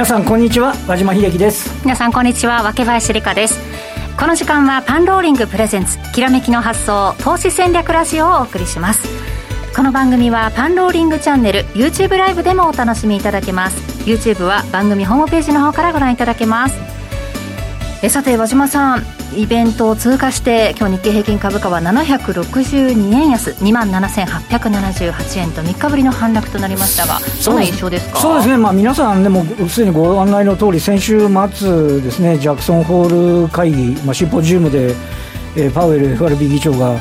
[0.00, 1.84] 皆さんこんにちは和島秀樹です。
[1.84, 3.60] 皆さんこんにちは若林理香です。
[4.18, 9.06] この時間はパンローリングプレゼンツきらめきの発想投資戦略ラジオをお送りします。
[9.76, 13.76] この番組はパンローリングチャンネル YouTube ライブでもお楽しみいただけます。
[14.08, 16.99] YouTube は番組ホームページの方からご覧いただけます。
[18.02, 19.04] えさて和島さん
[19.36, 28.18] イベントを通過して今日日経平均株価は762円安2万7878円と3日ぶりの反落となりましたがどんな印象ですか？
[28.18, 34.94] そうですね、まあ、皆さんでもすでにご案内の通り先週末ですねジャクソンホール会議、まあ、シンポジウムで、
[35.56, 36.96] えー、パウエル FRB 議長が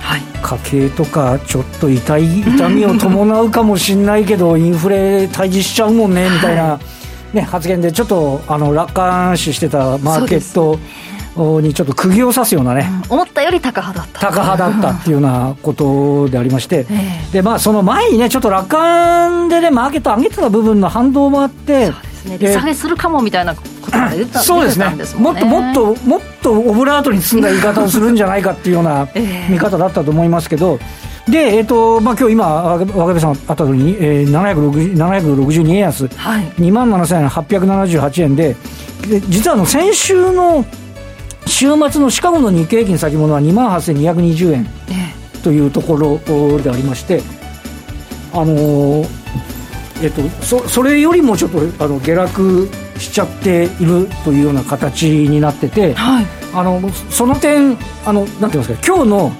[0.00, 6.80] はい、家計とかちょっと痛い痛みを伴うかもしれないけどインフレ退治しちゃうもんねみたいな、はい、
[7.36, 10.78] ね、発言でちょっとあの楽観視してたマーケット
[11.60, 14.20] にちょっと釘を刺すようなね、うん、思ったより高派だった。
[14.20, 21.90] 高派だったっていうようなことでありまして、えー、でまあ、その前にね、ちょっと楽観でね、マーケット上げてた部分の反動もあって、
[22.26, 29.06] ね、利下げするかもみたいなことが出たそうですね、ね、もっともっともっとオブラートに包んだ言い方をするんじゃないかっていうような
[29.48, 30.78] 見方だったと思いますけど。
[31.28, 38.54] で、えーとまあ今日今、若部さんあった通りに、えー、762円安、はい、2万7878円で、
[39.08, 40.64] で実はあの先週の
[41.46, 44.66] 週末のシカゴの日経平均先物は2万8220円
[45.42, 46.18] というところ
[46.60, 47.22] でありまして、
[48.32, 49.08] あのー、
[50.02, 59.32] えっと、そそれよりもちょっとあの下落しちゃっているというような形になってて、はい、あのその点あの、なんていうんですか、今日の、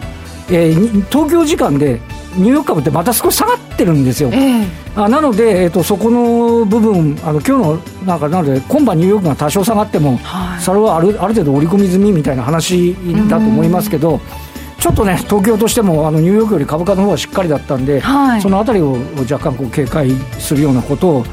[0.51, 2.01] えー、東京時間で
[2.37, 4.31] ニューヨーク株ってまた少し下がってるんですよ。
[4.33, 12.95] えー、あなので、えーと、そこの部分、あの今日のなんかなので、今晩ニューヨークが多少下がっても、はい、それはあるある程度織り込み済みみたいな話
[13.29, 14.21] だと思いますけど。
[14.79, 21.27] ちょっとね、東京としてもあのニューヨークより株価の方はしっかりだったんで、はい、そのあたりを若干こう警戒するようなことを、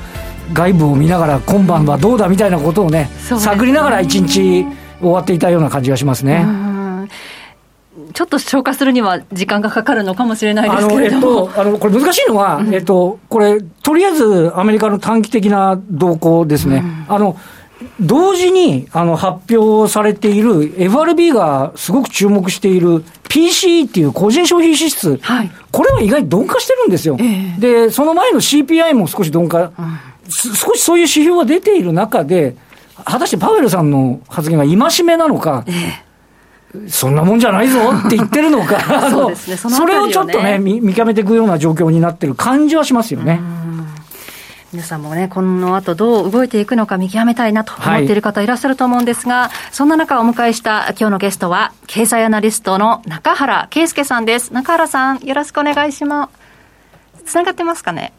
[0.53, 4.66] 外部を見ながら、今晩はどうだみたいなことをね、ね探りながら一日
[5.00, 6.72] 終わっていたような感じがしますね。
[8.13, 11.28] ちょっと消化するには時間がかかるのかもしれないですけれども。
[11.28, 16.78] あの、えっと、あのこれ難しいのは、うん、えっと、これ、とりあえずアメリカの短期的な動向ですね。
[16.78, 17.38] うん、あの、
[18.00, 27.18] 同時にあの発表されている FRB がすごく注目している PCE っていう個人消費支出、はい、これは意外に鈍化してるんですよ。
[27.19, 29.72] えー、で、その前の CPI も少し鈍化、うん、
[30.31, 32.56] 少しそういう指標が出ている中で、
[33.06, 36.03] 果たしてパウエルさんの発言が戒めなのか、えー
[36.88, 38.79] そんなもんじゃないぞって言ってるのか、
[39.11, 43.39] そうですね、そね、それをちょっとね見、見極めていくような状況になってる感じはしますよね。
[44.72, 54.51] 皆さんもね、この後どう動いていくのか見極めたいなと思っている方いらっしゃると思うんですが、はい、そんな中お迎えした今日のゲストは、経済アナリストの中原圭介さんです。
[54.51, 56.28] 中原さん、よろしくお願いしま
[57.23, 57.23] す。
[57.25, 58.13] つながってますかね？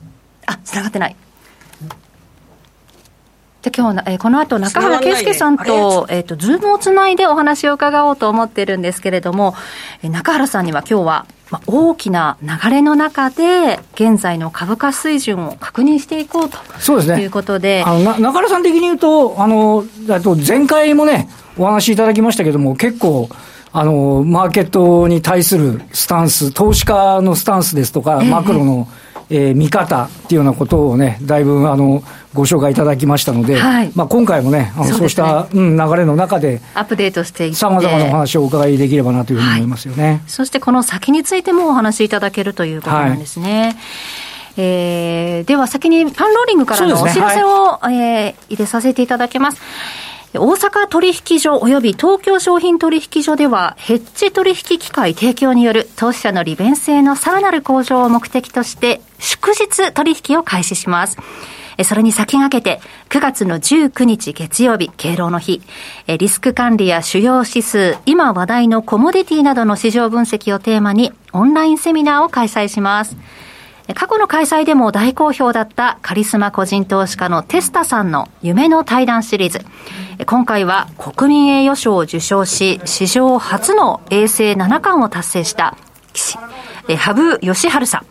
[0.46, 1.16] あ、つながってない。
[3.64, 9.54] で今日えー、この後中原圭介さんと、えっ、ー、と、ズームをつないでお話を伺おうと思ってるんですけれども、
[10.02, 16.58] えー、中原さんには今日は、まあ、大きな流れの中で、現在の株価水準を確認していこうと。
[16.78, 17.82] そうです、ね、いうことで。
[17.86, 19.84] あの中原さん的に言うと、あの、
[20.22, 23.30] と前回もね、お話しいただきましたけども、結構、
[23.72, 32.02] あの、マーケットに対するスタンス、投資家のスタンスですとか、マクロの、えー、見方っていうようなことをね、だいぶあの
[32.34, 43.62] ご紹介いただきましたので、はい、まあ、今回もね、あのそう、ね,、した、うん、流れの中で、アップデートしていって、さまざまなお話をお伺いできればなというふうに思いますよね、はい、そしてこの先についてもお話しいただけるということなんですね。
[43.62, 43.76] はい。
[44.56, 49.60] えー、では先にパンローリングからのお知らせを、ねはい、えー、入れさせていただきます。
[50.36, 61.18] 大阪取引所及び東京商品取引所では、ヘッジ取引機会提供による投資者の利便性のさらなる向上を目的として、祝日取引を開始します。
[61.84, 62.80] それに先駆けて、
[63.10, 65.62] 9月の19日月曜日、敬老の日、
[66.06, 73.16] リスク管理や主要指数、今話題のコモディティなどの市場分析をテーマに、オンラインセミナーを開催します。
[73.92, 79.60] 過去の開催でも大好評だったカリスマ個人投資家のテスタさんの夢の対談シリーズ。
[80.24, 85.76] 今回は国民栄誉賞を受賞し、史上初の衛星七冠を達成した
[86.14, 86.38] 棋士、
[86.96, 88.06] 羽生善治さん。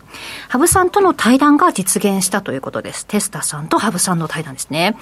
[0.48, 3.04] 羽生さんとの対談が実現したということです。
[3.06, 4.96] テスタさんと羽生さんの対談ですね。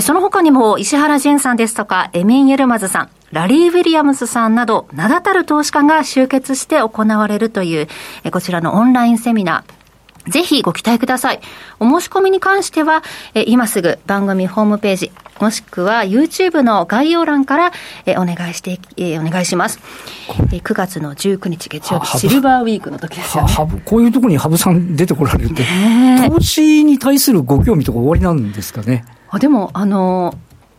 [0.00, 7.88] その他にも石原淳さんですとか、エミン・ユルマズさん、ラリー・ウィリアムズさんなど、名だたる投資家が集結して行われるという、
[8.30, 9.85] こちらのオンラインセミナー。
[10.28, 11.40] ぜひご期待ください。
[11.80, 13.02] お申し込みに関しては、
[13.34, 17.72] え今すぐ番組ホームページ、もしくは YouTube の概要欄から、
[18.06, 19.80] えお願いして、えお願いします。
[20.52, 25.64] え9月の19日月曜日、シルバーウィークの時ですよ、ね、こういうところに羽生さん出てこられて、
[26.28, 29.04] 投資に対するご興味とか終わりなんですかね？
[29.30, 30.34] あでも、あの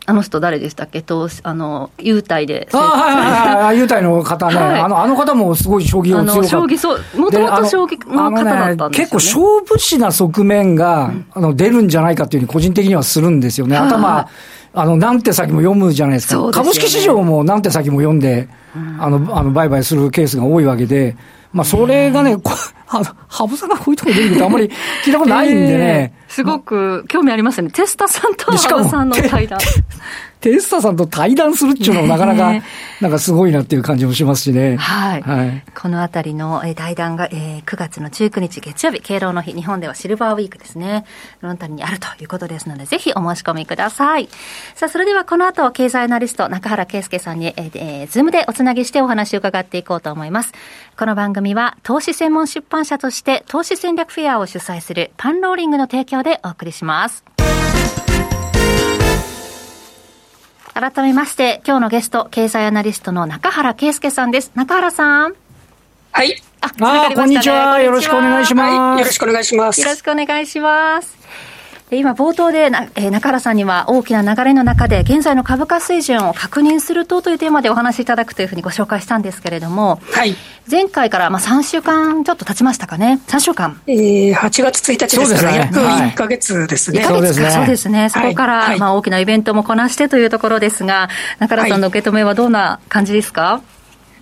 [0.09, 1.01] あの人誰でしたっけ？
[1.01, 2.69] と、あの、優待で。
[2.71, 6.48] あはいはいはい、 優待の方ね、はい、あの、あの方もすごい将棋を強かった。
[6.48, 13.75] 将棋、そう、もともと将棋の方だったんですよ、ね、結構勝負師な側面が、うん、あの、出るんじゃないかっていうふうに個人的にはするんですよね。
[13.75, 14.27] 頭、
[14.74, 16.36] あの、何手先も読むじゃないですか。
[16.36, 21.18] すね、株式市場も何手先も読んで、うん、あの、あの、売買するケースが多いわけで、
[21.51, 24.71] まあ、それがね、あの、羽生さんがこういうところ出るとあんまり
[25.03, 26.13] 聞いたことないんでね。
[26.27, 27.71] すごく興味ありますよね。
[27.71, 29.59] テスタさんと羽生さんの対談。
[30.39, 32.53] テスタさんと対談するっていうのもなかなか、
[33.01, 34.77] なんかすごいなっていう感じもしますしね。
[34.77, 35.21] はい。
[35.21, 41.05] はい、このあたりの対談が、えー、9月の19日月曜日、敬老の日、日本ではシルバーウィークですね。
[41.41, 44.29] ロンタリにあるということですので、ぜひお申し込みください。
[44.75, 50.53] さあ、それではこの後、経済アナリスト、中原圭介さんに、えー、えー、ズームでおつなぎしてお話を伺っていこうと思います。
[50.97, 57.23] この番組は、投資専門出版社として、投資戦略フェアを主催するパンローリングの提供でお送りします。
[60.79, 64.51] 改めまして、今日のゲスト、経済アナリストの中原圭介さんです。
[64.53, 65.33] 中原さん。
[66.12, 66.39] はい。
[66.62, 67.81] あ、あ、こんにちは。
[67.81, 69.00] よろしくお願いします、はい。
[69.00, 69.81] よろしくお願いします。
[69.81, 71.18] よろしくお願いします。
[71.89, 80.35] 今、冒頭でな、えー、中原さんには大きな流れの中で、現在の株価水準を確認するとというテーマでお話しいただくというふうにご紹介したんですけれども、はい、
[80.69, 83.79] 前回からまあ3週間ちょっと経ちましたかね、3週間。
[83.87, 87.05] えー、8月1日ですから、ね、約1か月ですね。
[87.05, 88.09] 1か月か、そうですね。
[88.09, 91.07] そこから、まあ、大きなイベントもこなしてというところですが、
[91.39, 93.61] 中原さんの受け止めはどんな感じですか、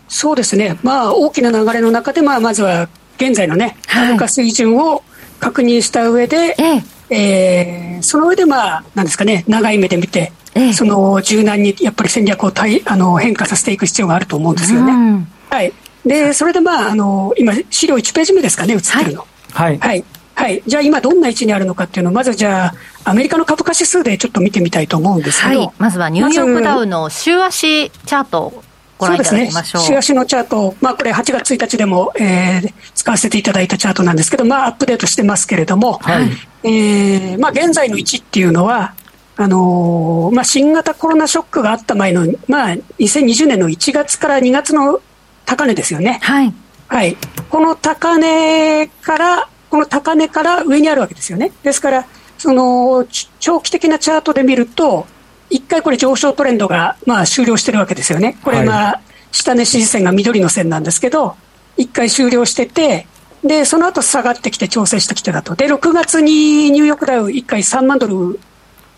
[0.07, 5.03] そうですね、まあ、大きな流れの中で、まあ、まずは現在のね、株価水準を
[5.39, 14.93] 確認した上で、えええー、その上で、まあ、なんですかね、長い目で見て、ええ、その柔軟にやっぱり戦略をたいあの変化させていく必要があると思うんですよね。
[14.93, 15.73] うん、はい。
[16.05, 19.27] で、それでまあ、あの、今、資料1ページ目ですかね、映ってるの。
[19.51, 19.77] はい。
[19.79, 20.03] はい。
[20.35, 20.61] はい。
[20.67, 22.73] じゃあ今どんな位置にあるのかっていうのを、まずじゃあ、
[23.09, 25.59] アメリカの株価指数でちょっと見てみたいと思うんですけど。
[25.59, 25.71] はい。
[25.77, 28.63] まずはニューヨークダウの週足チャート
[28.97, 29.81] ご覧いただきましょう。
[29.81, 30.11] そうですね。
[30.11, 36.29] 週足のチャート、まあこれ8月1日でも、えー、使わせていただいたチャートなんですけど、まあアップデートしてますけれども、はい、
[36.63, 38.93] えー、まあ現在の位置っていうのは、
[39.37, 45.01] あのー、まあ新型コロナショックがあった前の、まあ2020年の1月から2月の
[45.45, 46.19] 高値ですよね。
[46.21, 46.53] はい。
[46.87, 47.17] はい。
[47.49, 51.51] この高値から、この高値から上にあるわけですよね。
[51.63, 52.05] ですから、
[52.37, 53.07] その、
[53.39, 55.07] 長期的なチャートで見ると、
[55.49, 58.37] 一回これ上昇トレンドが、まあ、終了してるわけですよね。
[58.43, 59.01] これ、まあ、
[59.31, 61.35] 下値支持線が緑の線なんですけど、
[61.77, 63.07] 一回終了してて、
[63.43, 65.55] で、その後下がってきて調整してきてだと。
[65.55, 68.39] で、6月にニューヨークダウ一回3万ドル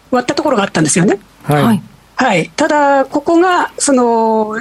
[0.09, 1.19] 割ったところがあったんですよね。
[1.43, 1.83] はい。
[2.15, 2.49] はい。
[2.55, 4.55] ただ、ここが、その、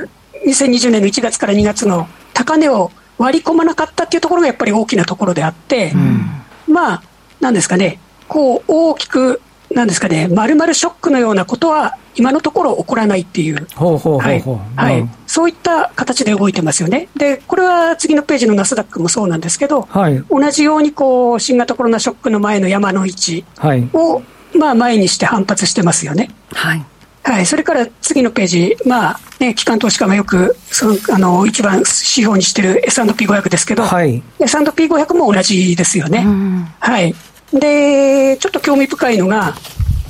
[0.46, 7.02] 2020年の1月から2月の高値を割り込まなかったっていうところがやっぱり大きなところであって、うん、まあ、
[7.40, 7.98] なんですかね、
[8.28, 9.40] こう、大きく
[9.74, 17.08] なんですかね、まるまるショックのようなことは、今のところ起こらないっていう、はい、そういった形で動いてますよね。
[17.16, 23.44] で、これは次のページのナスダックもそうなんですけど、はい、同じようにこう新型コロナショックの前の山の位置
[23.92, 24.22] を、
[24.58, 26.30] まあ、前にして反発してますよね。
[26.52, 26.84] はい。
[27.22, 36.24] はい、それから次のページ、まあね、機関投資家がよくそのあの一番指標にしてる S&P500 ですけど、はい、S&P500 も同じですよね。
[36.78, 37.14] はい、
[37.52, 39.54] で、ちょっと興味深いのが、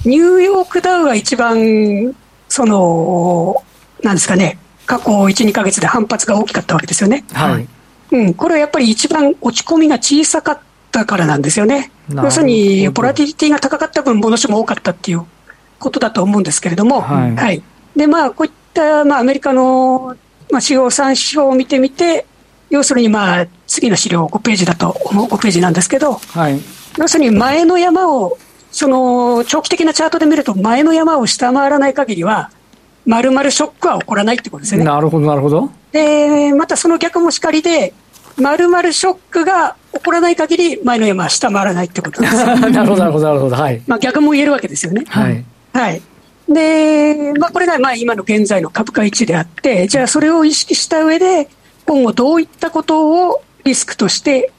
[0.04, 2.14] ニューヨークダウが一番、
[2.48, 3.62] その、
[4.02, 7.24] なんですかね、過去1、2か月で反発が大きかったわけですよね。
[7.32, 7.68] はい。
[8.12, 10.58] うん、これはやっぱり一番落ち込みが小さかっ
[10.92, 11.90] たからなんですよね。
[12.08, 15.24] 要するに、ボラティリティが高かった分、戻しも多かったっていう
[15.78, 17.34] ことだと思うんですけれども、はい。
[17.34, 17.62] はい、
[17.96, 20.16] で、まあ、こういった、まあ、アメリカの、
[20.52, 22.26] まあ、主要3指標を見てみて、
[22.70, 26.60] 要するに、まあ、次の資料5ページだと、5ページなんですけど、はい。
[26.96, 28.38] 要するに前の山を、
[28.70, 32.50] その長期的なチャートで見ると、前の山を下回らない限りは、
[33.04, 34.84] まるまるショックは起こらないってことですよね。
[34.84, 35.70] なるほど、なるほど。
[35.92, 37.94] で、またその逆もしかりで、
[38.36, 42.34] まるまるショックが起こらない限り、前の山は下回らないってことです。
[42.44, 43.56] なるほど、なるほど、なるほど。
[43.56, 43.82] はい。
[43.86, 45.04] まあ逆も言えるわけですよね。
[45.08, 45.44] はい。
[45.72, 46.02] はい。
[46.48, 51.48] で、まあこれがまあ今の現在の株価位置であって、じゃあそれを意識した上で、
[51.86, 54.52] 今後どういったことをリスクとして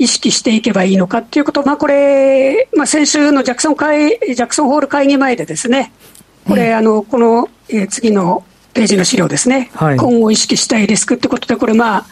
[0.00, 5.92] 意識していけばいいのかっていうこと、まあ、これ、まあ、先週のジャクソン会ジャクソンホール会議前でですね、
[6.48, 8.42] これ、あのこの、えー、次の
[8.72, 12.06] ページの資料ですね、はい、今後意識したいリスクってことで、これ、まあ、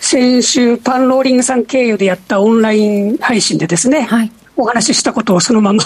[0.00, 5.82] 先週、パンローリングさん経由でやったオンライン配信でですね、はい、お話ししたことをそのまま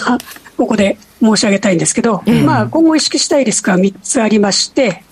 [0.55, 5.03] ここで申し上げたいんですけど、まあ、今後意識したいリスクは3つありまして、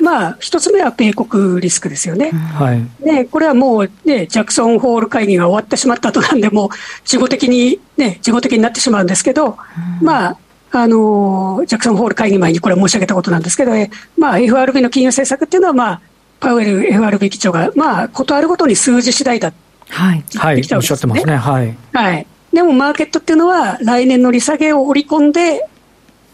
[0.00, 2.30] まあ、一つ目は米国リスクですよね。
[2.30, 3.04] はい。
[3.04, 6.68] で、これはもうね、ジャクソンホール会議が終わってしまった後なんで、もう、
[7.04, 9.56] 事後的にね、事後的になってしまうんですけど、
[10.00, 10.38] うん、まあ、
[10.70, 16.00] あのジャクソンホール会議前にこれ申し上げたことなんですけど、えまあ、FRB の金融政策っていうのは、まあ、
[16.40, 19.52] パウエル FRB 議長が、まあ、ことあるごとに数字次第だ
[19.90, 21.36] はい、はい、おっしゃってますね。
[21.36, 21.76] はい。
[21.92, 22.26] はい。
[22.52, 25.66] でも、マーケットっていうのは、来年の利下げを織り込んで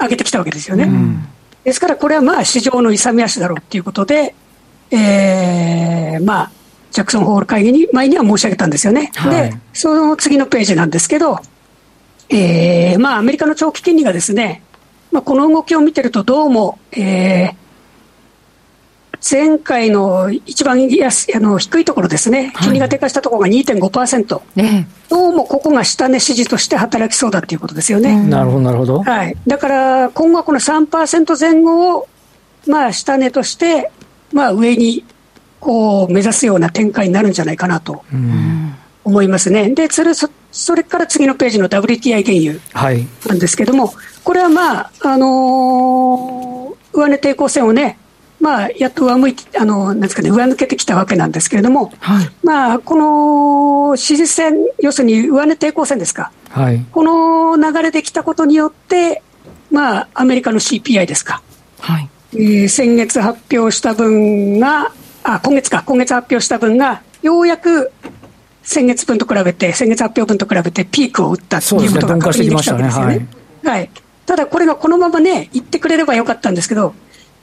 [0.01, 0.85] 上げてきたわけですよね。
[0.85, 1.29] うん、
[1.65, 4.35] ですから、これはまあ、市場の勇み足だろうっていうことで、
[4.91, 6.51] えー、まあ、
[6.91, 9.11] ジャクソンホール会議に前には申し上げたんですよね。
[9.17, 11.41] はい、で、その次のページなんですけど、
[12.29, 14.63] えー、まあ、アメリカの長期金利がですね、
[15.11, 17.55] まあ、この動きを見てると、どうも、えー、
[19.35, 28.17] 前回の一番安あの低いところですね、金利が低下したところが2.5%、ね、どうもここが下値支持として働きそうだということですよね。
[28.29, 29.03] なるほど、なるほど。
[29.03, 32.09] はい、だから今後はこの3%前後を、
[32.69, 33.91] まあ、下値として、
[34.33, 35.05] まあ、上に
[35.59, 38.05] こう目指すような展開になるんじゃないかなと
[39.03, 39.69] 思いますね。
[39.71, 47.99] でそれそれから次のページの WTI 原油なんですけども、はい、これはまあ、あのー、上値抵抗線をね、
[48.45, 59.23] まあ、やっと上向いて、あの、なんですかね、上抜けてきたわけなんですけれども、はい、まあ、この支持線、要するに上値抵抗線ですか、はい、この流れできたことによって、
[59.71, 61.41] まあ、アメリカの CPI ですか、
[61.81, 62.11] はい。
[62.35, 67.93] えー、先月発表した分が、あ、今月か、今月発表した分が、ようやく
[68.63, 73.17] 先月分と比べて、先月発表分と比べてピークを打ったということが確認できたわけですよね。
[73.21, 73.27] ね
[73.65, 73.91] はい、はい、
[74.27, 76.95] ただ、これがこのままね、言ってくれればよかったんですけど、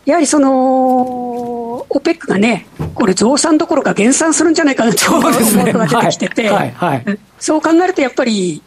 [0.06, 7.06] やはりその、オペックがね、これ、増産どころか減産するんじゃないかなと思うことが出てきてて、はいはい、
[7.40, 8.64] そう考えるとやっぱり、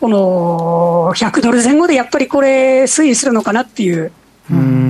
[0.00, 4.10] この100ドル前後でやっぱりこれ、推移するのかなっていう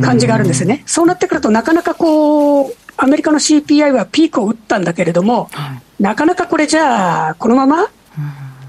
[0.02, 0.82] 感じがあるんですよね。
[0.86, 7.88] そうなってくると、なかなかこう、アメリカの CPI はピークを打ったんだけれども、はい、なかなかこれじゃあ、このまま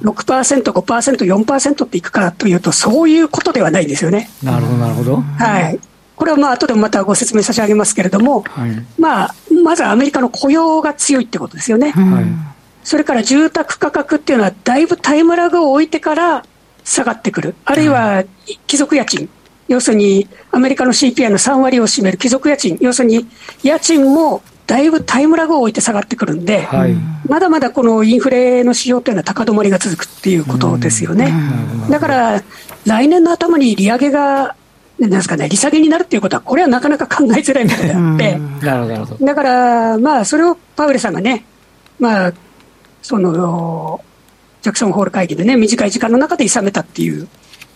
[0.01, 4.29] 6%、5%、4%っていくかというと、そういうことではないんですよね。
[4.43, 5.15] なるほど、なるほど。
[5.15, 5.79] はい。
[6.15, 11.91] これはまあ後でもまたご説明差し上げますけれども、はい、まあ、まずアメリカの雇用が強いってことですよね。
[11.91, 12.25] はい、
[12.83, 16.43] それから住宅価格っていうのは、だいぶタイムラグを置いてから
[16.83, 18.23] 下がってくる、あるいは
[18.67, 19.29] 貴族家賃、
[19.67, 23.27] 要するにアメリカの CPI の3割を占める貴族家賃、要するに
[23.63, 26.95] 家賃もだいぶタイムラグを置いて下がってくるんで、はい、
[27.27, 31.33] まだまだこのインフレの指標というのは高止まりが続くっていうことですよね。
[31.89, 32.43] だから、
[32.85, 34.55] 来年の頭に利上げが
[34.99, 41.45] なんですかね、利下げになるっていうことは、これはなかなか考えづらいことであって、なるほどだから、まあ、それをパウエルさんがね、
[41.99, 42.33] まあ、
[43.01, 44.01] その、
[44.61, 47.27] ジャクソンホール会議でね、短い時間の中で諌めたっていう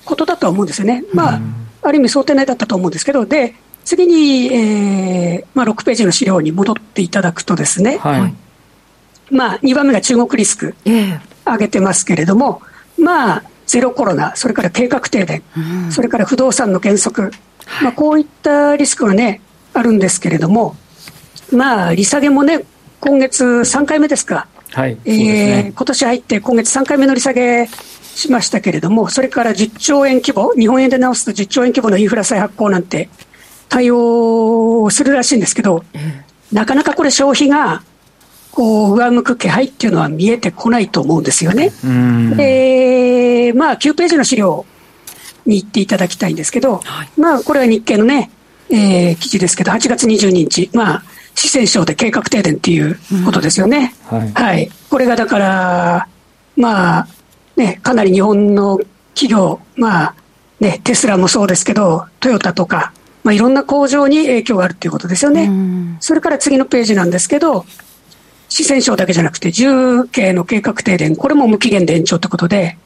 [0.05, 1.03] ことだとは思うんですよね。
[1.13, 1.39] まあ、
[1.81, 8.33] ある意味想定内だったと思うんですけど、で、次に、えーまあ、6ページの資料に戻っていただくとですね、はい、
[9.29, 12.61] まあ、2番目が中国リスク、上げてますけれども、
[12.97, 17.31] まあ、ゼロコロナ、それから計画停電、うん、それから不動産の減速、
[17.83, 19.41] まあ、こういったリスクがね、
[19.73, 20.75] あるんですけれども、
[21.51, 22.65] まあ、利下げもね、
[22.99, 25.15] 今月3回目ですか、はいえー
[25.65, 27.67] ね、今年入って今月3回目の利下げ
[28.15, 33.09] しましたけれども、それから10兆円規模、日本円で直すと10兆円規模のインフラ再発行なんて
[33.69, 35.83] 対応するらしいんですけど、
[36.51, 37.83] なかなかこれ、消費が
[38.63, 41.71] 上向く気配っていうのは見えてこないと思うんですよね。
[42.35, 44.65] で、まあ、9ページの資料
[45.45, 48.31] に行っていただきたいんですけど、はい、まあ、これは日経のね、
[48.69, 51.03] えー、記事ですけど、8月22日、まあ、
[51.35, 53.93] 四川省で計画停電っていうことですよね。
[54.11, 54.71] うん、はい、はい。
[54.89, 56.07] これがだから、
[56.55, 57.07] まあ、
[57.55, 58.79] ね、かなり日本の
[59.13, 60.15] 企業、まあ、
[60.59, 62.91] ね、テスラもそうですけど、トヨタとか、
[63.23, 65.43] まあ、いろんな工場に影響があるっていうことですよね。
[65.43, 67.65] うん、それから次のページなんですけど、
[68.49, 72.77] 四川省だけじゃなくて、重慶の計画停電、これも無期限で延長ということで、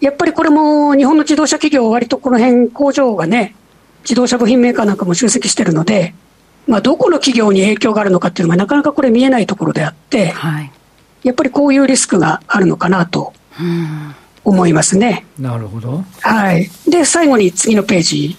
[0.00, 3.54] やっぱりこれも日本の自動車企業、割とこの辺工場がね、
[4.02, 6.14] 自動車部品メーカーなんかも集積してるので、
[6.66, 10.70] まあ、どこの企業に影響があるのかっていうのがなかなかこれ見えないところであって、はい、
[11.22, 13.32] やっぱりこういうリスクがあるのかなと
[14.44, 15.26] 思いますね。
[15.38, 16.04] なるほど。
[16.20, 16.70] はい。
[16.86, 18.36] で、最後に次のページ、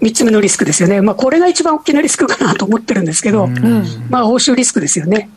[0.00, 1.00] 3つ目のリスクですよね。
[1.00, 3.48] まあ、これが一番大きなリスクかなと思ってるんですけど、
[4.10, 5.30] まあ、欧州リスクですよね。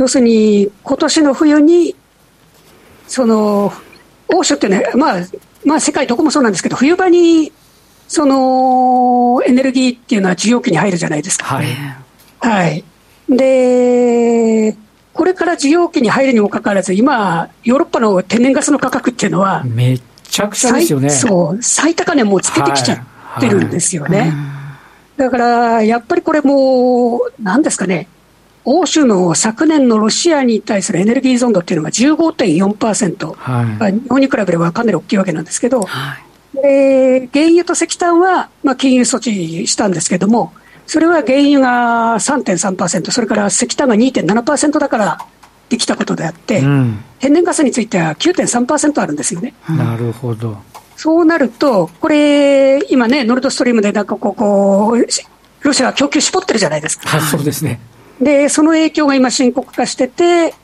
[0.00, 1.94] 要するに、今年の冬に、
[3.06, 3.70] その、
[4.28, 5.20] 欧州ってね、まあ、
[5.62, 7.52] まあ世界どこもそうなんですけど、冬場に、
[8.08, 11.44] その、エネルギーっていうのは需要期に入るじゃないですか。
[11.44, 11.66] はい。
[12.40, 12.82] はい。
[13.28, 14.74] で、
[15.12, 21.10] これから需要期に入るにもかかわらず、今、ヨーロッパの天然ガスの価格っていうのは、めちゃくちゃですよね。
[21.10, 23.04] そう、最高値もうつけてきちゃ
[23.36, 24.18] ってるんですよね。
[24.18, 24.38] はいはい、
[25.18, 28.08] だから、やっぱりこれもう、なんですかね、
[28.64, 36.18] 欧州の昨年のロシアに対するエネルギー依存度っていうのが15.4%、はい、日本に比べればかなり大きいわけなんですけど、は
[36.54, 40.52] い、で原油と石炭は、まあ、金融措置したんですけども、
[40.86, 45.18] それは原油が3.3%、それから石炭が2.7%だから
[45.68, 49.54] できたことであって、うん、天然ガスについては9.3%あるんですよね。
[49.68, 50.58] なるほど。
[50.96, 55.06] そうなると、これ、今ね、ノルドストリームでなんかこう、こう
[55.62, 57.08] ロシアは供給絞ってるじゃないですか。
[57.08, 57.80] はい、そうですね。
[58.20, 60.54] で、その影響が今深刻化してて、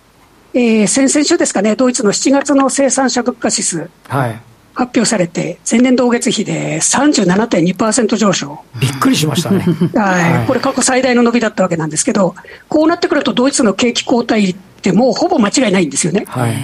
[0.52, 3.90] えー、先々週ですかね、ドイツの7月の生産者物価指数。
[4.08, 4.40] はい。
[4.74, 8.58] 発表されて、前年同月比で37.2%上昇。
[8.78, 9.64] びっくりしましたね。
[9.96, 10.46] はい。
[10.46, 12.34] これ過去最大の伸びだったわけなんですけど、
[12.68, 16.24] こうなってくるとドイツの景気後退ってもうほぼ間違いないんですよね。
[16.28, 16.54] はい。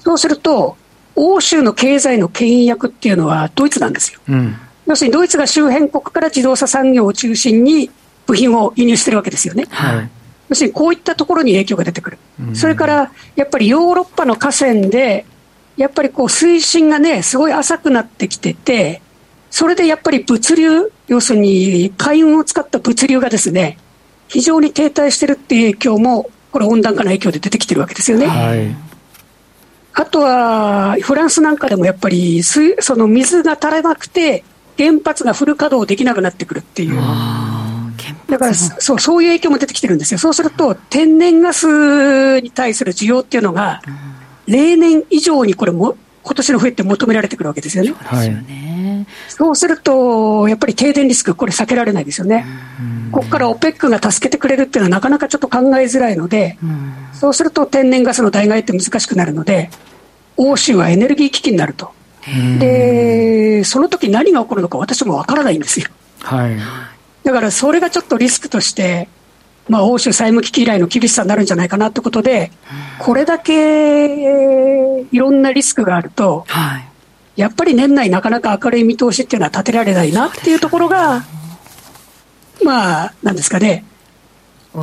[0.00, 0.76] そうすると、
[1.14, 4.20] 欧州の経済の牽引役っていうのはドイツなんですよ。
[4.28, 4.56] うん。
[4.86, 7.90] 要するにドイツが周辺国から自動車産業を中心に
[8.26, 9.66] 部品を輸入してるわけですよね。
[9.70, 10.10] はい。
[10.50, 12.18] 要するにこういったところに影響が出てくる。
[12.40, 15.24] うん、それからやっぱりヨーロッパの河川で
[15.76, 19.00] やっぱりこう水深がね、すごい浅くなってきてて、
[19.50, 23.78] それでやっぱり物流、要するに海運を使った物流がですね、
[24.28, 28.26] 非常に停滞してるっていう影響も、これ温暖化の影響で出てきてるわけですよね。
[28.26, 28.76] はい、
[29.94, 34.44] あとは、フランスなんかでもやっぱり水、その水が足らなくて、
[34.76, 37.00] 原発がフル稼働できなくなってくるっていう。
[38.30, 40.18] だからそう、そういう影響も出てきてるんですよ。
[40.18, 43.82] そうすると、天然ガスに対する需要っていうのが、
[44.46, 47.94] 例年以上にこれも、今年の冬って求められてくるわけですよね。
[48.04, 52.46] はい、そうすると、やっぱり停電リスク、これ避けられないですよね。
[53.10, 56.58] ここから OPEC が助けてくれるっていうのはなかなかちょっと考えづらいので、
[57.12, 59.70] そうすると天然ガスの代替って難しくなるので、
[60.36, 61.92] 欧州はエネルギー危機になると。
[62.58, 65.86] で、その時何が起こるのか私もわからないんですよ。
[66.20, 66.56] はい。
[67.30, 69.08] だからそれがちょっとリスクとして、
[69.68, 72.50] まあ、欧州債務危機以来の厳しさになるんじゃないかなということで、
[72.98, 76.84] これだけいろんなリスクがあると、はい、
[77.36, 81.24] やっぱり年内なかなか明るい見通しっていうのは立てられないなっていうところが、
[82.64, 83.84] まあ、なんですかね、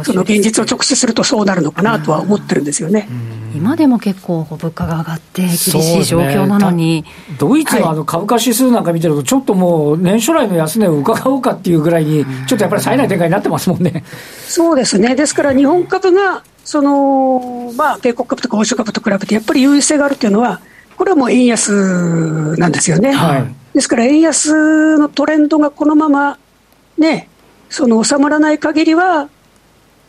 [0.03, 3.07] その現実を直視するとそうなるのかなとは思ってるんですよね。
[3.55, 7.07] 今でも結構物価が上がって厳しい状況なのに、ね、
[7.39, 14.03] ドイツのあの株価指数なんか見てると、ちょっともう年初来の安値を伺おうかっていうぐらいに、ちょっとやっぱり冴えない展開になってますもんね。
[14.47, 15.15] そうですね。
[15.15, 20.59] ですから日本株が、その、まあ、米国株とか欧州株と比べてやっぱり優位性があるっていうのは、
[20.97, 23.13] これはもう円安なんですよね。
[23.13, 26.37] はい、ですから円安のトレンドがこのまま
[26.97, 27.29] ね、
[27.69, 29.29] その収まらない限りは、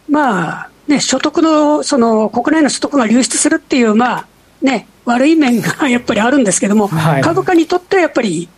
[0.09, 4.27] まあ、ね、所得の、その、国内の所得が流出するっていう、まあ、
[4.63, 8.49] ね、悪い面が やっぱりあるんですけども、はい、株価にとってはやっぱり、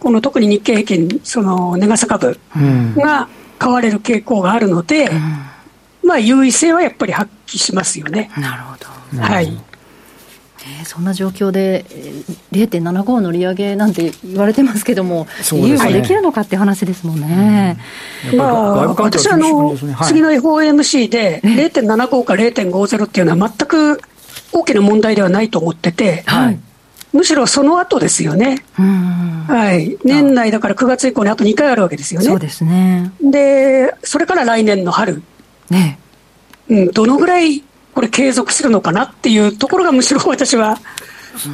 [0.00, 2.38] この特に日経平均、その、値傘株
[2.96, 5.14] が買われる傾向があるので、う
[6.06, 8.30] ん、まあ、優位性はやっぱり発揮しますよね。
[8.36, 8.76] なるほ
[9.18, 9.22] ど。
[9.22, 9.60] はい。
[10.64, 11.84] えー、そんな状況で
[12.52, 17.78] 0.75の利上げなんて言われてますけども、理由ができるのかって話ですもんね。
[18.30, 24.00] うん、まあ、私はあの、はい、次の FOMC で0.75か0.50っていうのは全く
[24.52, 26.60] 大きな問題ではないと思ってて、はい、
[27.12, 28.64] むしろその後ですよね。
[28.74, 29.98] はい。
[30.04, 32.26] 年内だから9月以降にあと2回あるわけですよね。
[32.26, 33.12] そうですね。
[33.20, 35.22] で、それから来年の春。
[35.70, 35.98] ね。
[36.68, 37.62] うん、どのぐらい
[37.94, 40.78] これ継続するのかなっていうところがむしろ私は、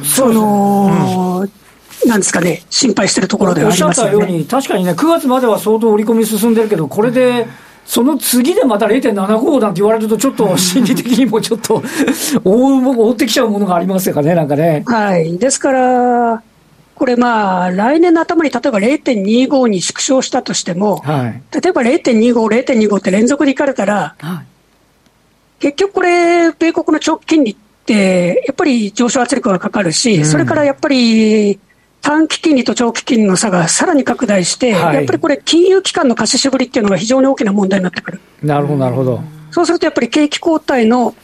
[0.03, 1.41] その、
[2.03, 4.15] うん、なんですかね、心配してるところではありますよね。
[4.15, 7.47] おっしゃったように、確かにね、9月までは相当織り込み進んでるけど、これで、
[7.85, 11.83] その次でまた0.75なんて言われると、ちょっと 心理的にもちょっと
[12.43, 14.83] 追う、追ってきちゃうものがありますよね、なんかね。
[14.85, 15.37] はい。
[15.37, 16.43] ですから、
[16.95, 24.48] これまあ、来年の頭に例えば0.25に縮小したとしても、はい、例えば0.25、0.25って連続でいかれたら、はい
[25.59, 31.59] 結局これ、米国の長期金利って、やっぱり上昇圧力がかかるし、うん、それからやっぱり、
[32.01, 38.21] 短期金利と長期金利の差がさらに拡大して、はい、やっぱりこれ、金融機関の貸し渋りっていうのが非常に大きな問題になってくる。
[38.41, 39.21] なるほど、なるほど。
[39.51, 41.15] そうするとやっぱり景気後退の、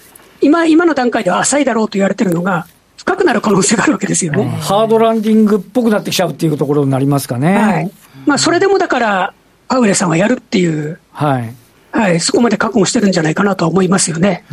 [0.42, 2.68] 今、今の段階では浅いだろうと言われてるのが、
[2.98, 4.46] 深くなる可能性があるわけですよね。
[4.62, 7.56] ハードランディングっぽくなってきちゃうっていうところになりますかね。
[7.56, 7.92] はい。
[8.26, 9.34] まあ、それでもだから、
[9.68, 11.00] パウエルさんはやるっていう。
[11.12, 11.54] はい。
[11.96, 14.44] はい、そこまで覚悟してるんじゃないかなと思いますよね。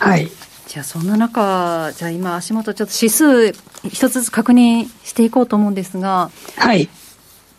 [0.00, 0.28] はい。
[0.66, 3.52] じゃあそんな中、じゃあ今足元ちょっと指数
[3.88, 6.88] 一つずつ確認していこうと思うんですが、はい。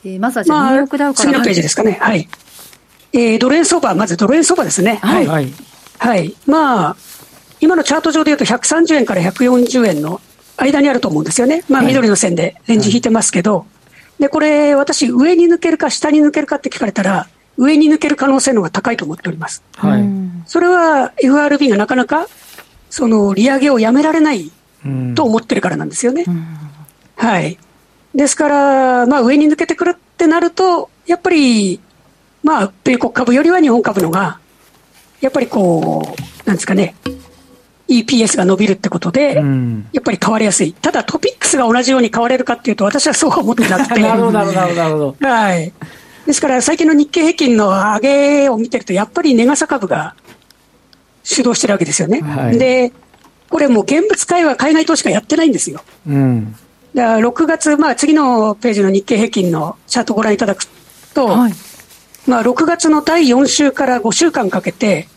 [0.04, 1.98] えー、まずはじゃあニューヨークダウから、まあ、次のページですかね。
[2.02, 2.28] はい。
[3.14, 5.00] えー、ドル円相場、まずドル円相場ですね。
[5.02, 5.28] はい。
[5.28, 5.54] はい。
[5.98, 6.96] はい、まあ、
[7.62, 10.20] 今のチャート上でいうと130円から140円の
[10.58, 11.64] 間にあると思うんですよね。
[11.70, 13.66] まあ、緑の線でレンジ引いてますけど、は
[14.20, 19.64] い、で、これ、私、上に抜けるか下に抜けるかって聞かれたら、上に抜ける可能性の方が高いと思っております。
[19.76, 20.04] はい。
[20.46, 22.28] それは FRB がなかなか、
[22.90, 24.52] その利上げをやめられない
[25.16, 26.26] と思ってるからなんですよね。
[27.16, 27.58] はい。
[28.14, 31.80] ですから、まあ、上に抜けてくるってなると、やっぱり、
[32.44, 34.40] まあ、米国株よりは日本株のが、
[35.22, 36.96] やっぱりこう、なんですかね、
[37.88, 40.74] EPS が伸びるってことで、やっぱり買われやすい。
[40.74, 44.00] ただトピックスが同じように買われるかっていうと、私はそうは思ってなくて。
[44.02, 45.16] なるほど、なるほど、なるほど。
[45.28, 45.74] はい。
[46.26, 50.16] ですから、最近の日経平均の上げを見てると、やっぱり値傘株が
[51.24, 52.22] 主導してるわけですよね。
[52.22, 52.92] はい、で、
[53.50, 55.82] これもう現物買いは海外投資家やってないんですよ。
[56.08, 56.56] うん。
[56.96, 60.66] だから6月、まあ次のページの日経平均のチャートをご覧いただく
[61.14, 61.54] と、はい、
[62.26, 65.08] まあ6月の第4週から5週間かけて、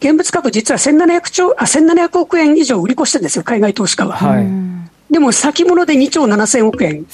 [0.00, 4.16] 現物株実は1700兆、あ、1700億円以上売り越してるんですよ、海外投資家は。
[4.16, 4.46] はい。
[5.10, 7.04] でも先物で2兆7000億円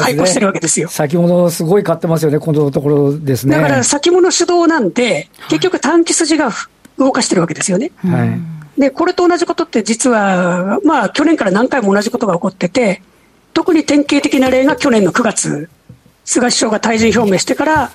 [0.00, 0.88] 買い越してるわけですよ。
[0.88, 3.56] 先物すごい買ってますよね、このところですね。
[3.56, 6.50] だから先物主導なんで、結局短期筋が
[6.98, 7.92] 動かしてるわけですよね。
[7.98, 8.80] はい。
[8.80, 13.02] で、これと同じことって実は、まあ去年から何回も同じことが起こってて、
[13.54, 15.70] 特に典型的な例が去年の9月、
[16.24, 17.90] 菅首相が退陣表明してから、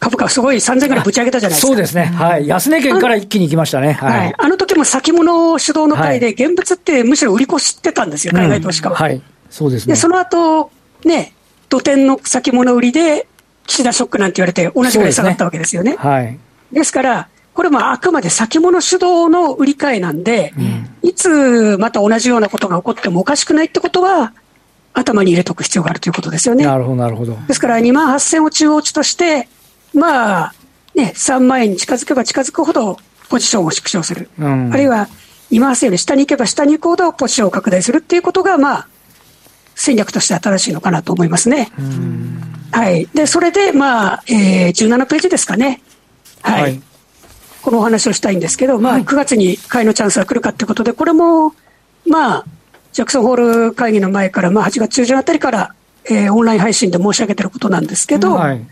[0.00, 1.68] 株価すごい3000ぐらいぶち上げたじゃないですか。
[1.68, 2.06] そうですね。
[2.06, 2.48] はい。
[2.48, 3.92] 安値圏から一気に行きましたね。
[3.92, 4.34] はい。
[4.36, 8.96] あの時も先物主導の会で、現物ってむしろ売り越してたんですよ、海外投資家は。
[8.96, 9.22] はい。
[9.50, 9.94] そうですね。
[9.94, 10.70] で、その後、
[11.04, 11.34] ね、
[11.68, 13.28] 土天の先物売りで、
[13.66, 15.96] 岸田ショックなんて言われて、同じぐらい下がったわけですよね。
[15.96, 16.38] はい。
[16.72, 24.32] ですから、これもあくまで先物主導の売り買いなんで、うん、いつまた同じようなことが起こってもおかしくないってことは、
[24.94, 26.64] 頭に入れとく必要があるということですよね。
[26.64, 27.36] なるほど、なるほど。
[27.46, 29.48] ですから、2万8000を中央値として、
[29.94, 30.54] まあ、
[30.94, 32.98] ね、3万円に近づけば近づくほど
[33.28, 34.28] ポジションを縮小する。
[34.38, 35.08] うん、あるいは、
[35.50, 38.88] 2万8000より下に行けば下に行くほどポジションを拡大するっていうことが、まあ、
[39.74, 41.72] 戦略として新しいのかなと思いますね。
[42.70, 43.06] はい。
[43.14, 45.82] で、それで、まあ、えー、17ページですかね。
[46.42, 46.62] はい。
[46.62, 46.82] はい、
[47.62, 51.54] このお話をしたいんですけど、まあ、9月に買いのチャンスが来るかってことで、これも、
[52.06, 52.44] まあ、
[52.92, 55.74] ジャクソンホール会議の前から、まあ、8月中旬あたりから、
[56.04, 58.66] えー、オンライン配信で申し上げてることなんですけど、はい、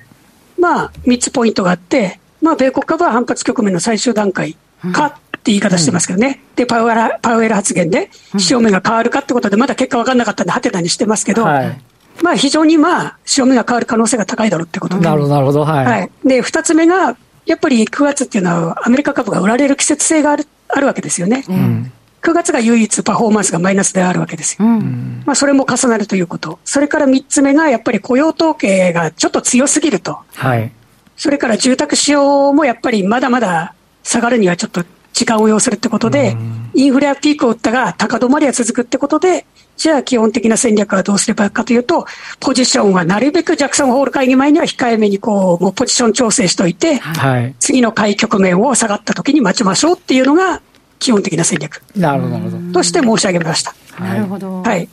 [0.59, 4.57] まあ、3つポイントがあって、まあ、米国株は反発局面の最終段階
[4.93, 6.41] かって言い方してますけどね。
[6.51, 11.81] うん、で、パウエル、パウエル発言で、潮目が変わるかってことで、まだ結果分かんなかったんで、はてなにしてますけど、はい、
[12.23, 15.05] まあ、非常にまあ、潮目が変わる可能性が高いだろうってことで。
[15.05, 15.65] なるほど、なるほど。
[15.65, 15.87] はい。
[15.87, 17.17] はい、で、2つ目が、
[17.47, 21.45] やっぱり9月っていうのは、アメリカ株が売られる季節性があるあるわけですよね。
[21.49, 21.93] うん、
[22.23, 24.67] 9月が唯一パフォーマンスがマイナスであるわけですよ。
[24.67, 26.59] うん、まあ、それも重なるということ。
[26.65, 30.19] それから3つ目が、やっぱり雇用統計がちょっと強すぎると。
[30.35, 30.73] はい。
[31.17, 36.37] それから住宅使用もやっぱりまだまだ下がるにはちょっと時間を要するってことで、
[36.75, 42.07] インフレはピークを打ったが高止まりは続くってことで、じゃあ基本的な戦略はどうすればかというと、
[42.41, 50.61] ポジションはなるべくジャクソンホール会議前には控えめにこう、もうポジション調整しといて、はい、次の買い局面を下がった時に待ちましょうっていうのが
[50.99, 51.83] 基本的な戦略。
[51.97, 52.73] なるほど。
[52.73, 53.75] として申し上げました。
[54.01, 54.63] なるほど。
[54.63, 54.89] はい。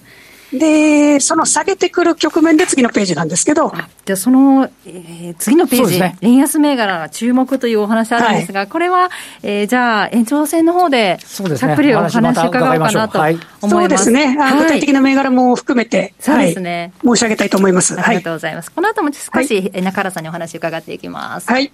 [0.53, 3.73] で、その下げてくる局面で次のページなんですけど。
[4.05, 9.09] じゃあその、えー、次のページ、ね、円安銘柄注目というお話あるんですが、はい、これは、
[9.41, 11.17] えー、じゃあ延長戦の方で、
[11.59, 13.69] たっぷりお話伺おうかなと思います。
[13.69, 14.37] そうですね。
[14.37, 17.99] はい、具体的な銘柄も含めて、そうですね、はい、申し上げたいと思います。
[17.99, 18.71] ありがとうございます。
[18.71, 21.49] この後も少し、中原さんにお話伺っていきます。
[21.49, 21.71] はい。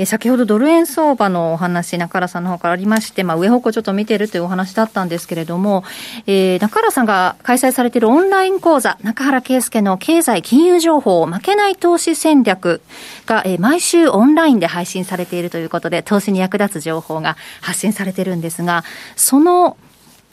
[0.00, 5.84] え先ほどドル円相場のお話、中原さんの方からありまして、まあ、上方向ちょっと見てるというお話だったんですけれども、
[6.26, 12.80] えー、中原さんが開催されているオンライン講座、中原圭介の経済金融情報、負けない投資戦略
[13.26, 18.84] が、えー、毎週オンラインで配信されているということで、投資に役立つ情報が発信されてるんですが、
[19.16, 19.76] その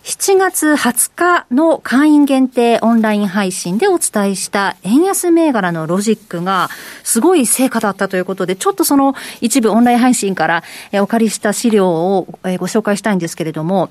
[0.08, 6.70] 7月20日の会員限定オンライン配信でお伝えした円安銘柄のロジックが
[7.04, 13.90] すごい成果だったということで、ちょっとその一部オンライン配信からお借りした資料をご紹介したいんですけれども、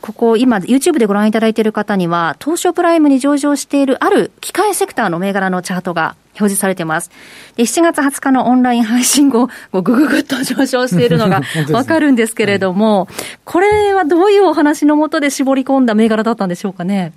[0.00, 7.10] ここ今 YouTube でご覧いただいている方には、東証プライムに上場しているある機械セクターの銘柄のチャートが表示されています。
[7.56, 13.08] で、7月20日のオンライン配信後、ぐぐぐっと上昇しているのが わかるんですけれども、
[13.44, 17.12] これはどういうお話のもとで絞り込んだ銘柄だったんでしょうかね？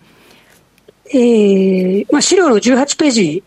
[1.12, 3.44] えー、まあ、資料の18ページ、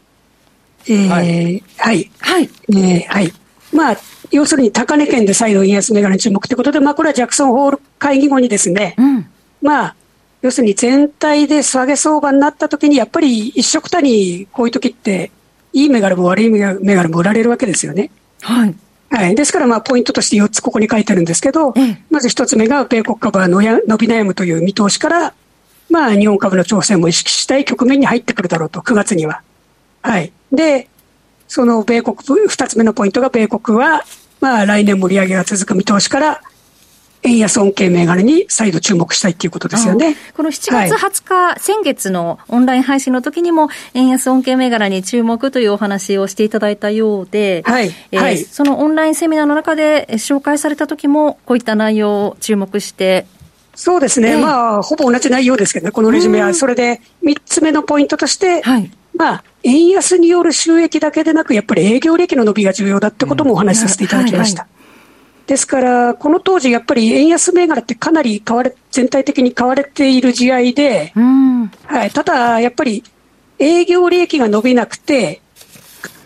[0.89, 1.63] えー、はい。
[1.79, 2.11] はい。
[2.19, 2.51] はい。
[2.71, 3.33] えー、はい。
[3.73, 3.97] まあ、
[4.31, 9.27] 要するに高値圏で再度円安銘柄に注目ということで、まあ、これはジャクソンホール会議後にですね、うん、
[9.61, 9.97] まあ、
[10.41, 15.31] 要するに全体で下げ相場になったときに、やっぱり一色たにこういうときって、
[15.73, 18.11] いい銘柄も悪い銘柄も売られるわけですよね。
[18.41, 18.75] はい。
[19.11, 19.35] はい。
[19.35, 21.75] ですから、まあ、ポイントとして4つここに書いてあるんですけど、
[22.11, 23.61] まず1つ目が、米国株は伸
[23.99, 25.35] び悩むという見通しから、
[25.91, 29.43] まあ、日本株の挑戦も意識したい局面に入ってくるだろうと、9月には。
[30.01, 30.33] はい。
[30.51, 30.89] で、
[31.47, 34.03] その米国、2つ目のポイントが、米国は、
[34.41, 36.41] まあ、来年盛り上げが続く見通しから、
[37.25, 40.17] 円安恩恵銘柄に再度注目したいということですよね。
[40.37, 47.93] この7月20日、はい、先月のオンライン配信の時にも、円安恩恵銘柄に注目というお話をしていただいたようで、はい。
[48.11, 53.27] えー、はい、そのオンラインセミナーの中で紹介された時も、こういった内容を注目して、
[53.75, 54.33] そうですね。
[54.33, 56.53] えー、まあ、ほぼ同じ内容ですけどね、このレジュメは。
[56.55, 64.63] それで、3つ目のポイントとして、はい、まあ、円安による収益だけでなく、やっぱり営業利益の伸びが重要だってこともお話しさせていただきました。
[64.63, 64.82] うんはいはい
[65.47, 71.13] ですから、この当時、やっぱり円安銘柄ってかなり買われ、全体的に買われている時合で、
[71.87, 73.03] はい、ただ、やっぱり
[73.59, 75.41] 営業利益が伸びなくて、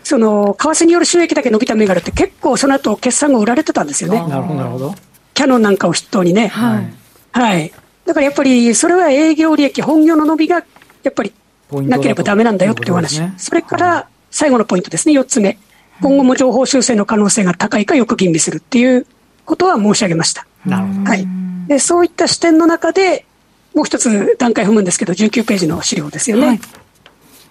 [0.03, 4.25] その、為替による収益だけ伸びた銘柄って結構その後決算が売られてたんですよね。
[4.27, 4.95] なるほど、なるほど。
[5.33, 6.47] キャノンなんかを筆頭にね。
[6.47, 6.93] はい。
[7.31, 7.73] はい。
[8.05, 10.63] だからやっぱり、それは営業利益、本業の伸びが、
[11.03, 11.33] やっぱり、
[11.71, 13.19] なければだめなんだよっていう話。
[13.19, 15.57] ね、それから、最後のポイントですね、4つ目。
[16.01, 19.05] 今後も情報修正の可能性が高いかよく吟味するっていう
[19.45, 20.45] ことは申し上げました。
[20.65, 21.09] なるほど。
[21.09, 21.27] はい。
[21.67, 23.25] で、そういった視点の中で、
[23.73, 26.47] もう一つ段階踏むんですけど、19ページの資料ですよね。
[26.47, 26.59] はい、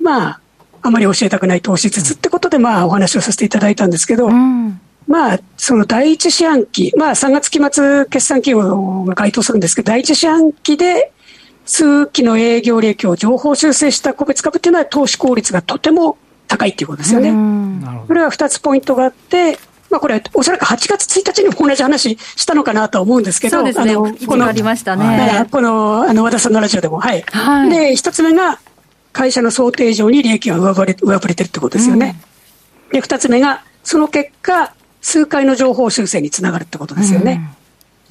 [0.01, 0.41] まあ、
[0.83, 11.13] あまり教えたくない投資術ってことで、まあ、お話をさせていただいたんですけど、まあ、その第一四半期、まあ、3月期末決算企業が該当するんですけど、第一四半期で、
[11.65, 16.17] 数期の営業利益を情報修正した個別株っていうのは投資効率がとても
[16.49, 17.33] 高いっていうことですよね。
[18.07, 19.59] これは2つポイントがあって、
[19.91, 25.47] まあ、これ、おそらく8月1日にも同じ話したのかなと思うんですけど、そうですね、あのこのありましたね。
[25.51, 27.23] このあの和田さんのラジオでも、はい。
[27.23, 28.59] はい、で、一つ目が、
[29.13, 32.17] 会社の想定上に利益が上振れ上振れてるってことですよね。
[32.89, 37.49] うん、で、二つ目が、その結果、数回の情報修正につながるってことですよね。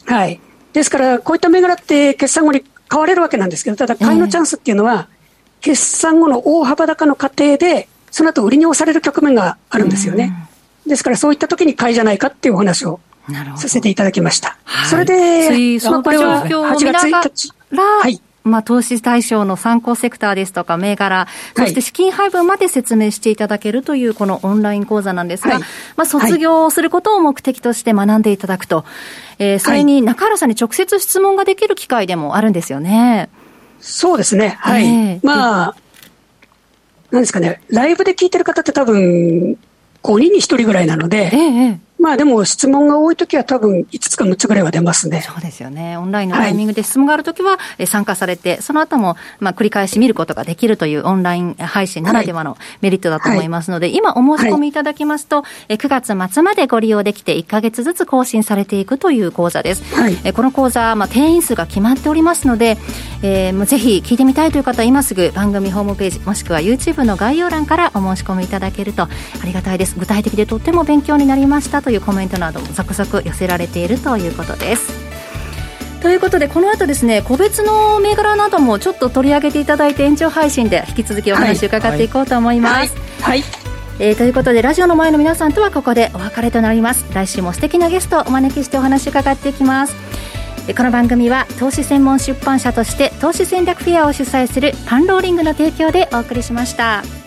[0.08, 0.40] うん、はい。
[0.72, 5.10] ですから、こういった銘柄って決算後に買われるわけなんですけど、ただ、買いのチャンスっていうのは、
[5.60, 10.34] 決算後の大幅高の過程で、その後売りに押される局面があるんですよね。
[10.50, 10.56] うん
[10.88, 13.00] ですからそういった時に買いじゃないかっていうお話を
[13.58, 14.58] させていただきました。
[14.88, 17.24] それで、その状況を見なが
[17.72, 25.64] ら、はい、まあ、投資対象の参考セクターですとか、銘柄、そして資金配分まで説明していただけるという、このオンライン講座なんですが、はい、
[25.98, 28.86] まあ、卒業することを目的として学んでいただくと、
[29.40, 33.30] えー、それに中原さんに直接質問ができる機会でもあるんですよね。
[33.82, 34.58] そうですね。
[34.60, 34.86] はい。
[34.86, 35.76] えー、まあ、
[37.12, 39.58] なんですかね、ライブで聞いてる方って多分、
[40.04, 45.22] 5人に1人ぐらいなので、ええ、まあでも質問が多いときは多分5つか6つぐらいは出ますね。
[45.22, 45.98] そうですよね。
[45.98, 59.84] オンラインのタイミングで質問があるときは参加されて、はい、その後もまあ繰り返し見ることができるというオンライン配信ならではのメリットだと思いますので、はい、今お申し込みいただきますと、はい、9月末までご利用できて1か月ずつ更新されていくという講座です。
[59.96, 62.78] はい、この講座、まあ定員数が決まっておりますので、
[63.24, 69.10] えー、ぜひ聞いてみたいという方は今すぐ番組ホームページもしくは YouTube の概要欄からお申し込みいただけるとあ
[69.46, 69.96] りがたいです。
[69.98, 74.92] 具体的でとっても勉強になりましたというコメントなども続々寄せられているということです。
[76.02, 82.96] ということでこの後ですね個別の銘柄などもちょっと取り上げていただいて延長配信で引き続きお話を伺っていこうと思います。
[83.22, 83.66] はい、はい
[84.00, 89.96] えー、ということでラジオの前の皆さんとはここでお別れとなります来週も素敵なゲストをお招きしてお話を伺っていきます
[90.76, 97.25] この番組は投資専門出版社として投資戦略フェアを主催するパンローリングの提供でお送りしました。